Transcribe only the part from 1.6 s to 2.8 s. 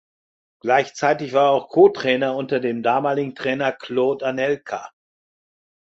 Co-Trainer unter